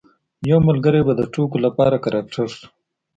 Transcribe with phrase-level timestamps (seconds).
[0.49, 2.65] یو ملګری به د ټوکو لپاره کرکټر شو.